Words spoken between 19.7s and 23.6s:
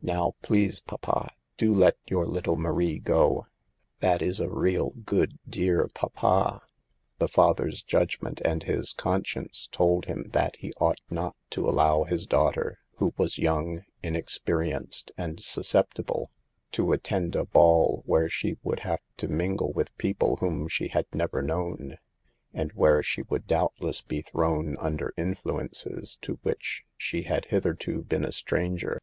with people whom she had never known, and where she would